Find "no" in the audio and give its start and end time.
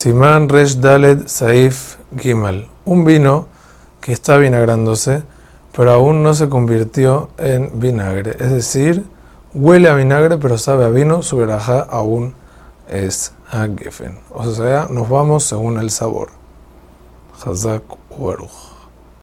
6.22-6.34